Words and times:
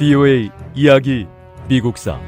VOA 0.00 0.48
이야기 0.74 1.26
미국사 1.68 2.18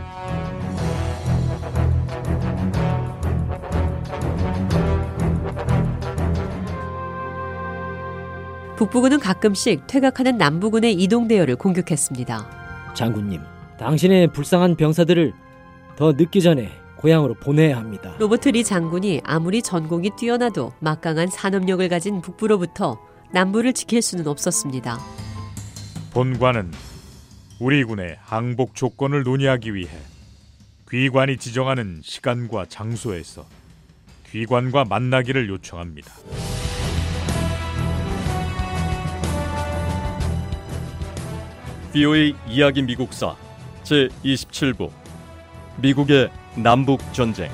북부군은 8.76 9.20
가끔씩 9.20 9.86
퇴각하는 9.86 10.36
남부군의 10.36 10.92
이동 10.92 11.26
대열을 11.26 11.56
공격했습니다. 11.56 12.92
장군님, 12.92 13.40
당신의 13.78 14.34
불쌍한 14.34 14.76
병사들을 14.76 15.32
더 15.96 16.12
늦기 16.12 16.42
전에 16.42 16.70
고향으로 16.96 17.32
보내야 17.40 17.78
합니다. 17.78 18.14
로버트 18.18 18.50
리 18.50 18.64
장군이 18.64 19.22
아무리 19.24 19.62
전공이 19.62 20.10
뛰어나도 20.18 20.74
막강한 20.80 21.28
산업력을 21.28 21.88
가진 21.88 22.20
북부로부터 22.20 23.00
남부를 23.32 23.72
지킬 23.72 24.02
수는 24.02 24.26
없었습니다. 24.26 24.98
본관은 26.12 26.70
우리 27.64 27.84
군의 27.84 28.16
항복 28.24 28.74
조건을 28.74 29.22
논의하기 29.22 29.72
위해 29.76 29.88
귀관이 30.90 31.36
지정하는 31.36 32.00
시간과 32.02 32.66
장소에서 32.66 33.46
귀관과 34.28 34.84
만나기를 34.84 35.48
요청합니다. 35.48 36.12
VOA 41.92 42.34
이야기 42.48 42.82
미국사 42.82 43.36
제 43.84 44.08
27부 44.24 44.90
미국의 45.80 46.30
남북 46.56 47.00
전쟁 47.12 47.48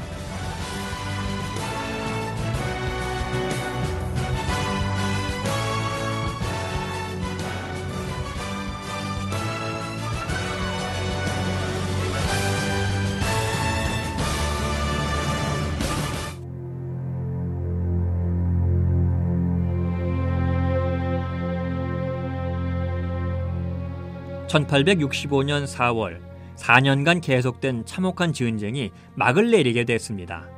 1865년 24.49 25.67
4월 25.67 26.21
4년간 26.57 27.23
계속된 27.23 27.85
참혹한 27.87 28.33
전쟁이 28.33 28.91
막을 29.15 29.51
내리게 29.51 29.85
됐습니다. 29.85 30.49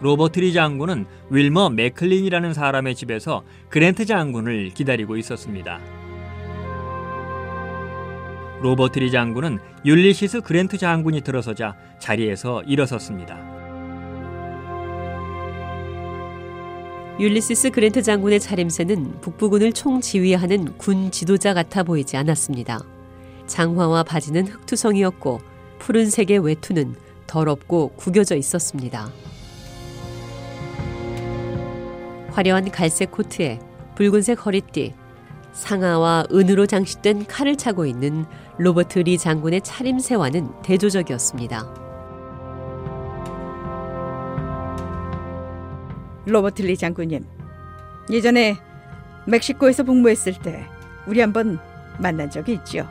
로버트 0.00 0.40
리 0.40 0.52
장군은 0.52 1.06
윌머 1.30 1.70
맥클린이라는 1.70 2.54
사람의 2.54 2.96
집에서 2.96 3.44
그랜트 3.68 4.04
장군을 4.04 4.70
기다리고 4.70 5.16
있었습니다. 5.16 5.78
로버트 8.60 8.98
리 8.98 9.10
장군은 9.10 9.58
율리시스 9.84 10.40
그랜트 10.40 10.76
장군이 10.76 11.20
들어서자 11.22 11.76
자리에서 12.00 12.62
일어섰습니다. 12.64 13.51
율리시스 17.22 17.70
그랜트 17.70 18.02
장군의 18.02 18.40
차림새는 18.40 19.20
북부군을 19.20 19.72
총지휘하는 19.72 20.76
군 20.76 21.12
지도자 21.12 21.54
같아 21.54 21.84
보이지 21.84 22.16
않았습니다. 22.16 22.80
장화와 23.46 24.02
바지는 24.02 24.48
흙투성이었고 24.48 25.40
푸른색의 25.78 26.40
외투는 26.40 26.96
더럽고 27.28 27.90
구겨져 27.90 28.34
있었습니다. 28.34 29.08
화려한 32.32 32.72
갈색 32.72 33.12
코트에 33.12 33.60
붉은색 33.94 34.44
허리띠, 34.44 34.92
상아와 35.52 36.24
은으로 36.32 36.66
장식된 36.66 37.26
칼을 37.26 37.54
차고 37.54 37.86
있는 37.86 38.24
로버트 38.58 38.98
리 38.98 39.16
장군의 39.16 39.60
차림새와는 39.60 40.62
대조적이었습니다. 40.64 41.91
로버트 46.26 46.62
리 46.62 46.76
장군님. 46.76 47.24
예전에 48.10 48.56
멕시코에서 49.26 49.82
복무했을 49.82 50.34
때 50.40 50.66
우리 51.06 51.20
한번 51.20 51.58
만난 51.98 52.30
적이 52.30 52.54
있죠. 52.54 52.88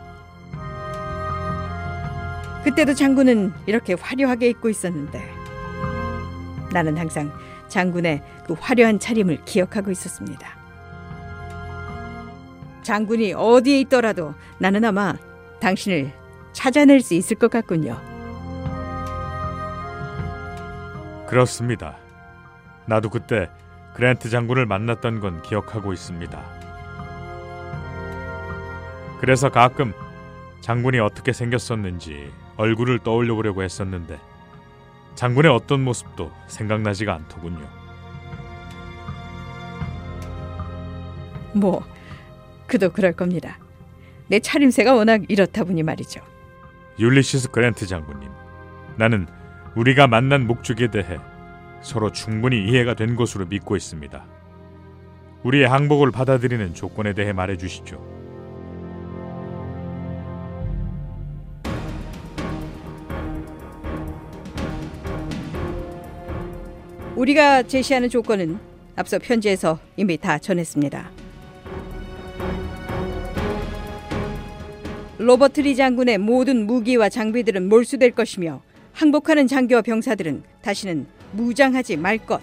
그때도 2.63 2.93
장군은 2.93 3.53
이렇게 3.65 3.93
화려하게 3.93 4.49
입고 4.49 4.69
있었는데 4.69 5.21
나는 6.71 6.97
항상 6.97 7.31
장군의 7.67 8.21
그 8.45 8.53
화려한 8.53 8.99
차림을 8.99 9.45
기억하고 9.45 9.91
있었습니다. 9.91 10.47
장군이 12.83 13.33
어디에 13.33 13.81
있더라도 13.81 14.33
나는 14.57 14.85
아마 14.85 15.15
당신을 15.59 16.11
찾아낼 16.53 17.01
수 17.01 17.13
있을 17.13 17.37
것 17.37 17.49
같군요. 17.49 17.99
그렇습니다. 21.27 21.97
나도 22.85 23.09
그때 23.09 23.49
그랜트 23.93 24.29
장군을 24.29 24.65
만났던 24.65 25.19
건 25.19 25.41
기억하고 25.41 25.93
있습니다. 25.93 26.41
그래서 29.19 29.49
가끔 29.49 29.93
장군이 30.61 30.99
어떻게 30.99 31.33
생겼었는지 31.33 32.31
얼굴을 32.57 32.99
떠올려 32.99 33.35
보려고 33.35 33.63
했었는데 33.63 34.19
장군의 35.15 35.51
어떤 35.51 35.83
모습도 35.83 36.31
생각나지가 36.47 37.13
않더군요. 37.13 37.67
뭐 41.53 41.83
그도 42.67 42.91
그럴 42.91 43.11
겁니다. 43.11 43.57
내 44.27 44.39
차림새가 44.39 44.93
워낙 44.93 45.21
이렇다 45.27 45.65
보니 45.65 45.83
말이죠. 45.83 46.21
율리시스 46.97 47.51
그랜트 47.51 47.85
장군님, 47.85 48.29
나는 48.95 49.27
우리가 49.75 50.07
만난 50.07 50.47
목적에 50.47 50.89
대해 50.89 51.19
서로 51.81 52.11
충분히 52.11 52.63
이해가 52.63 52.93
된 52.93 53.15
것으로 53.15 53.45
믿고 53.45 53.75
있습니다. 53.75 54.25
우리의 55.43 55.67
항복을 55.67 56.11
받아들이는 56.11 56.73
조건에 56.73 57.13
대해 57.13 57.33
말해 57.33 57.57
주시죠. 57.57 57.99
우리가 67.15 67.63
제시하는 67.63 68.09
조건은 68.09 68.57
앞서 68.95 69.19
편지에서 69.19 69.79
이미 69.97 70.17
다 70.17 70.37
전했습니다. 70.37 71.11
로버트 75.19 75.61
리 75.61 75.75
장군의 75.75 76.17
모든 76.17 76.65
무기와 76.65 77.09
장비들은 77.09 77.69
몰수될 77.69 78.11
것이며 78.11 78.61
항복하는 78.93 79.47
장교와 79.47 79.81
병사들은 79.81 80.43
다시는 80.61 81.07
무장하지 81.33 81.97
말 81.97 82.17
것. 82.17 82.41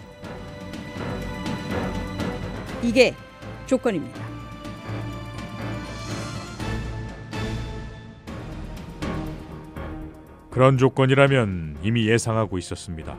이게 2.82 3.14
조건입니다. 3.66 4.28
그런 10.50 10.78
조건이라면 10.78 11.78
이미 11.82 12.08
예상하고 12.08 12.58
있었습니다. 12.58 13.16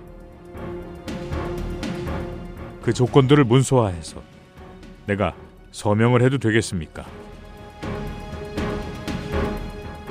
그 2.81 2.91
조건들을 2.91 3.44
문서화해서 3.44 4.22
내가 5.06 5.35
서명을 5.72 6.22
해도 6.22 6.38
되겠습니까? 6.38 7.06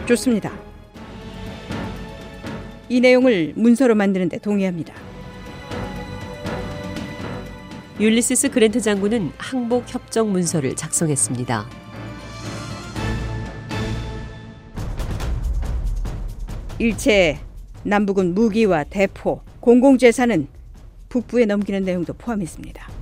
좋습니다. 0.06 0.67
이 2.88 3.00
내용을 3.00 3.52
문서로 3.56 3.94
만드는 3.94 4.28
데 4.28 4.38
동의합니다. 4.38 4.94
율리시스 8.00 8.50
그랜트 8.50 8.80
장군은 8.80 9.32
항복 9.36 9.84
협정 9.92 10.30
문서를 10.30 10.76
작성했습니다. 10.76 11.66
일체 16.78 17.38
남북은 17.82 18.34
무기와 18.34 18.84
대포, 18.84 19.42
공공재산은 19.60 20.46
북부에 21.08 21.44
넘기는 21.44 21.82
내용도 21.82 22.12
포함했습니다. 22.12 22.97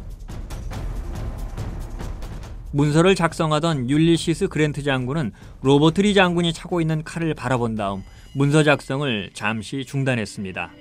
문서를 2.76 3.14
작성하던 3.14 3.88
율리시스 3.88 4.48
그랜트 4.48 4.82
장군은 4.82 5.32
로버트 5.62 6.02
리 6.02 6.12
장군이 6.12 6.52
차고 6.52 6.82
있는 6.82 7.02
칼을 7.04 7.32
바라본 7.32 7.74
다음 7.74 8.02
문서 8.34 8.62
작성을 8.62 9.30
잠시 9.32 9.86
중단했습니다. 9.86 10.72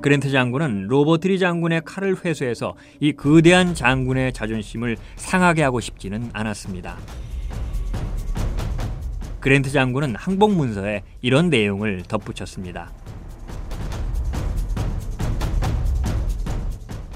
그랜트 0.00 0.30
장군은 0.30 0.86
로버트 0.86 1.28
리 1.28 1.38
장군의 1.38 1.82
칼을 1.84 2.24
회수해서 2.24 2.74
이 3.00 3.12
거대한 3.12 3.74
장군의 3.74 4.32
자존심을 4.32 4.96
상하게 5.16 5.62
하고 5.62 5.78
싶지는 5.78 6.30
않았습니다. 6.32 6.96
그랜트 9.40 9.70
장군은 9.70 10.16
항복 10.16 10.54
문서에 10.54 11.02
이런 11.20 11.50
내용을 11.50 12.04
덧붙였습니다. 12.08 12.90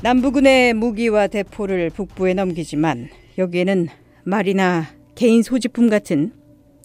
남부군의 0.07 0.75
무기와 0.75 1.27
대포를 1.27 1.91
북부에 1.91 2.33
넘기지만 2.33 3.09
여기에는 3.39 3.89
말이나 4.23 4.85
개인 5.17 5.43
소지품 5.43 5.91
같은 5.91 6.33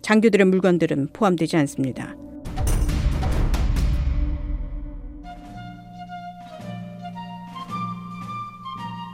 장교들의 0.02 0.48
물건들은 0.48 1.10
포함되지 1.14 1.56
않습니다. 1.58 2.16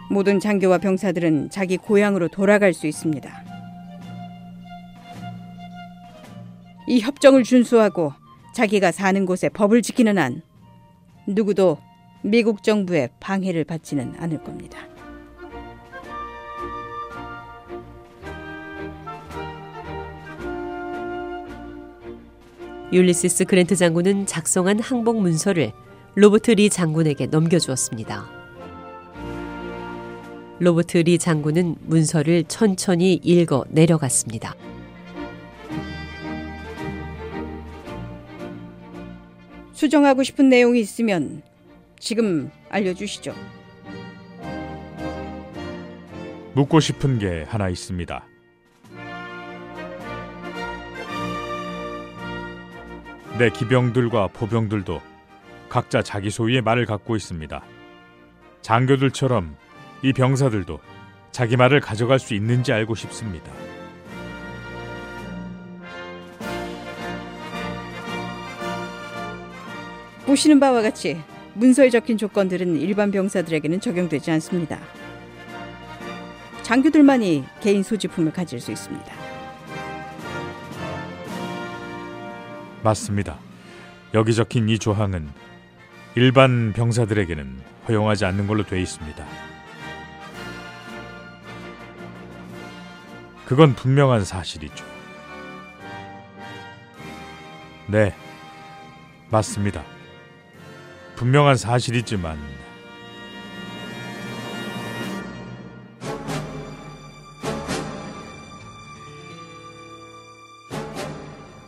모든 0.10 0.40
장교와 0.40 0.78
병사들은 0.78 1.50
자기 1.50 1.76
고향으로 1.76 2.30
돌아갈 2.30 2.74
수 2.74 2.88
있습니다. 2.88 3.30
이 6.88 7.02
협정을 7.02 7.44
준수하고 7.44 8.14
자기가 8.56 8.94
사는 8.94 9.26
곳에 9.26 9.50
법을 9.50 9.82
지키는 9.82 10.18
한 10.18 10.44
누구도 11.28 11.78
미국 12.22 12.64
정부의 12.64 13.10
방해를 13.20 13.64
받지는 13.64 14.14
않을 14.18 14.44
겁니다. 14.44 14.80
율리시스 22.92 23.46
그랜트 23.46 23.76
장군은 23.76 24.26
작성한 24.26 24.80
항복 24.80 25.22
문서를 25.22 25.74
로버트 26.16 26.52
리 26.52 26.70
장군에게 26.70 27.28
넘겨주었습니다. 27.28 28.26
로버트 30.60 30.98
리 31.00 31.20
장군은 31.20 31.76
문서를 31.82 32.46
천천히 32.46 33.20
읽어 33.24 33.66
내려갔습니다. 33.70 34.56
수정하고 39.74 40.24
싶은 40.24 40.50
내용이 40.50 40.80
있으면 40.80 41.44
지금 42.00 42.52
알려주시죠. 42.70 43.34
묻고 46.54 46.80
싶은 46.80 47.20
게 47.20 47.44
하나 47.48 47.70
있습니다. 47.70 48.26
내 53.38 53.50
기병들과 53.52 54.30
보병들도 54.30 55.00
각자 55.70 56.02
자기 56.02 56.32
소유의 56.32 56.62
말을 56.62 56.86
갖고 56.86 57.16
있습니다. 57.16 57.64
장교들처럼 58.62 59.56
이 60.02 60.14
병사들도 60.14 60.80
자기 61.32 61.56
말을 61.56 61.80
가져갈 61.80 62.18
수 62.18 62.34
있는지 62.34 62.74
알고 62.74 62.96
싶습니다. 62.96 63.52
보시는 70.26 70.60
바와 70.60 70.82
같이 70.82 71.22
문서에 71.58 71.90
적힌 71.90 72.20
조건들은 72.20 72.80
일반 72.80 73.10
병사들에게는 73.10 73.82
적용되지 73.82 74.30
않습니다. 74.30 74.80
장교들만이 76.62 77.46
개인 77.62 77.82
소지품을 77.82 78.32
가질 78.32 78.62
수 78.62 78.72
있습니다. 78.72 79.12
맞습니다. 82.84 83.40
여기 84.14 84.36
적힌 84.36 84.70
이 84.70 84.78
조항은 84.78 85.30
일반 86.14 86.74
병사들에게는 86.74 87.60
허용하지 87.88 88.26
않는 88.26 88.46
걸로 88.46 88.64
돼 88.64 88.80
있습니다. 88.80 89.26
그건 93.48 93.74
분명한 93.74 94.26
사실이죠. 94.26 94.86
네, 97.88 98.14
맞습니다. 99.32 99.97
분명한 101.18 101.58
사실이지만 101.58 102.38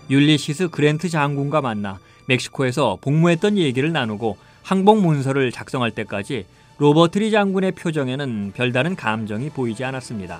율리시스 0.09 0.69
그랜트 0.69 1.09
장군과 1.09 1.61
만나 1.61 1.99
멕시코에서 2.27 2.99
복무했던 3.01 3.57
얘기를 3.57 3.91
나누고 3.91 4.37
항복 4.61 5.01
문서를 5.01 5.51
작성할 5.51 5.91
때까지 5.91 6.45
로버트 6.77 7.17
리 7.17 7.31
장군의 7.31 7.71
표정에는 7.71 8.51
별다른 8.55 8.95
감정이 8.95 9.49
보이지 9.49 9.83
않았습니다. 9.83 10.39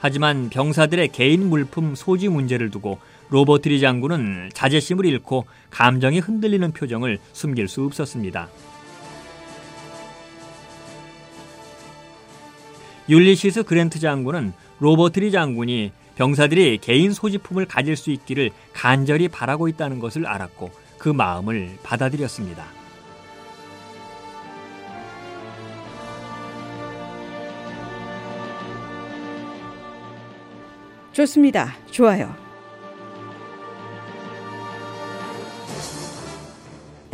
하지만 0.00 0.50
병사들의 0.50 1.08
개인 1.08 1.48
물품 1.48 1.94
소지 1.94 2.28
문제를 2.28 2.70
두고 2.70 2.98
로버트 3.30 3.68
리 3.68 3.80
장군은 3.80 4.50
자제심을 4.52 5.06
잃고 5.06 5.46
감정이 5.70 6.18
흔들리는 6.20 6.72
표정을 6.72 7.18
숨길 7.32 7.68
수 7.68 7.84
없었습니다. 7.84 8.48
율리시스 13.08 13.64
그랜트 13.64 13.98
장군은 13.98 14.52
로버트 14.78 15.20
리 15.20 15.30
장군이 15.30 15.92
병사들이 16.16 16.78
개인 16.78 17.12
소지품을 17.12 17.66
가질 17.66 17.96
수 17.96 18.10
있기를 18.10 18.50
간절히 18.72 19.28
바라고 19.28 19.68
있다는 19.68 19.98
것을 19.98 20.26
알았고 20.26 20.70
그 20.98 21.08
마음을 21.08 21.76
받아들였습니다. 21.82 22.64
좋습니다. 31.12 31.76
좋아요. 31.90 32.43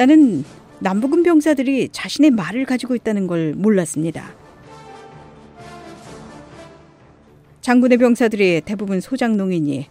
나는 0.01 0.47
남부군 0.79 1.23
병사들이 1.25 1.91
자신의 1.93 2.31
말을 2.31 2.65
가지고 2.65 2.95
있다는 2.95 3.27
걸 3.27 3.53
몰랐습니다. 3.53 4.33
장군의 7.61 7.99
병사들이 7.99 8.63
대부분 8.65 9.03
소장농이니 9.03 9.89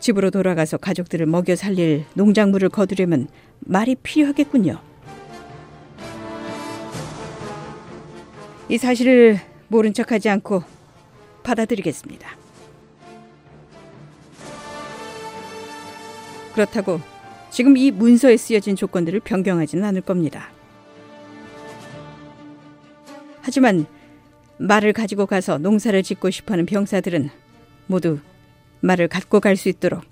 집으로 0.00 0.32
돌아가서 0.32 0.78
가족들을 0.78 1.26
먹여 1.26 1.54
살릴 1.54 2.06
농작물을 2.14 2.70
거두려면 2.70 3.28
말이 3.60 3.94
필요하겠군요. 3.94 4.80
이 8.68 8.78
사실을 8.78 9.38
모른 9.68 9.94
척하지 9.94 10.28
않고 10.28 10.64
받아들이겠습니다. 11.44 12.36
그렇다고 16.52 17.11
지금 17.52 17.76
이 17.76 17.90
문서에 17.90 18.38
쓰여진 18.38 18.76
조건들을 18.76 19.20
변경하지는 19.20 19.84
않을 19.84 20.00
겁니다. 20.00 20.48
하지만 23.42 23.84
말을 24.58 24.94
가지고 24.94 25.26
가서 25.26 25.58
농사를 25.58 26.02
짓고 26.02 26.30
싶어하는 26.30 26.64
병사들은 26.64 27.28
모두 27.88 28.20
말을 28.80 29.08
갖고 29.08 29.38
갈 29.40 29.56
수 29.56 29.68
있도록 29.68 30.02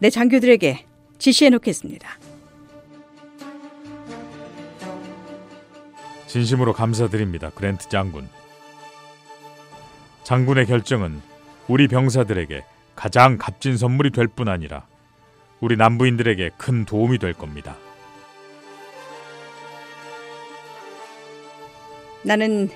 내 0.00 0.10
장교들에게 0.10 0.84
지시해 1.18 1.48
놓겠습니다. 1.50 2.08
진심으로 6.26 6.74
감사드립니다. 6.74 7.50
그랜트 7.50 7.88
장군. 7.88 8.28
장군의 10.24 10.66
결정은 10.66 11.22
우리 11.68 11.88
병사들에게 11.88 12.64
가장 12.94 13.38
값진 13.38 13.78
선물이 13.78 14.10
될 14.10 14.28
뿐 14.28 14.48
아니라 14.48 14.86
우리 15.60 15.76
남부인들에게 15.76 16.50
큰 16.56 16.84
도움이 16.84 17.18
될 17.18 17.34
겁니다. 17.34 17.76
나는 22.22 22.68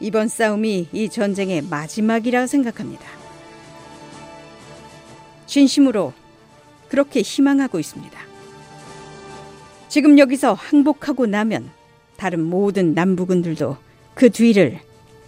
이번 0.00 0.28
싸움이 0.28 0.88
이 0.92 1.08
전쟁의 1.08 1.62
마지막이라 1.70 2.46
생각합니다. 2.46 3.04
진심으로 5.46 6.12
그렇게 6.88 7.20
희망하고 7.20 7.78
있습니다. 7.78 8.18
지금 9.88 10.18
여기서 10.18 10.54
항복하고 10.54 11.26
나면 11.26 11.70
다른 12.16 12.42
모든 12.42 12.94
남부군들도 12.94 13.76
그 14.14 14.30
뒤를 14.30 14.80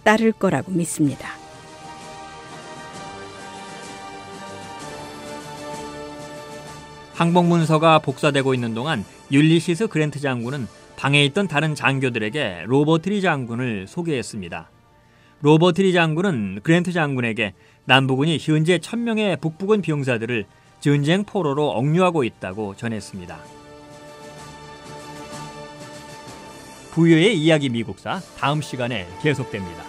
따를 0.03 0.31
거라고 0.31 0.71
믿습니다. 0.71 1.36
항복 7.17 7.47
문서가 7.47 7.97
복사되고 7.97 8.53
있는 8.53 8.75
동안 8.75 9.03
율리시스 9.31 9.87
그랜트 9.87 10.19
장군은 10.19 10.67
방에 10.97 11.25
있던 11.25 11.47
다른 11.47 11.73
장교들에게 11.73 12.65
로버트 12.67 13.10
리 13.10 13.21
장군을 13.21 13.87
소개했습니다. 13.87 14.69
로버트 15.41 15.83
리 15.83 15.93
장군은 15.93 16.59
그랜트 16.61 16.91
장군에게 16.91 17.55
남부군이 17.85 18.37
현재 18.39 18.77
천명의 18.77 19.37
북부군 19.37 19.81
병사들을 19.81 20.45
전쟁 20.79 21.23
포로로 21.23 21.69
억류하고 21.71 22.23
있다고 22.23 22.75
전했습니다. 22.75 23.39
부여의 26.91 27.35
이야기 27.35 27.69
미국사 27.69 28.19
다음 28.37 28.61
시간에 28.61 29.07
계속됩니다. 29.23 29.86